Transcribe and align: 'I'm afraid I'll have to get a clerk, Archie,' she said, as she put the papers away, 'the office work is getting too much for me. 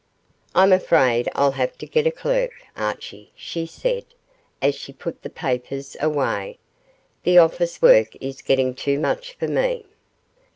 'I'm 0.55 0.73
afraid 0.73 1.29
I'll 1.35 1.51
have 1.51 1.77
to 1.77 1.85
get 1.85 2.07
a 2.07 2.11
clerk, 2.11 2.53
Archie,' 2.75 3.31
she 3.35 3.67
said, 3.67 4.03
as 4.59 4.73
she 4.73 4.91
put 4.93 5.21
the 5.21 5.29
papers 5.29 5.95
away, 6.01 6.57
'the 7.21 7.37
office 7.37 7.83
work 7.83 8.15
is 8.19 8.41
getting 8.41 8.73
too 8.73 8.97
much 8.99 9.35
for 9.35 9.47
me. 9.47 9.85